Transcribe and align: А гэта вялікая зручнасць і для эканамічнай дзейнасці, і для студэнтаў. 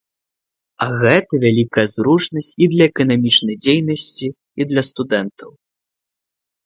А 0.85 0.87
гэта 1.03 1.33
вялікая 1.43 1.83
зручнасць 1.95 2.51
і 2.67 2.69
для 2.73 2.83
эканамічнай 2.93 3.55
дзейнасці, 3.63 4.27
і 4.61 4.71
для 4.73 4.81
студэнтаў. 4.93 5.49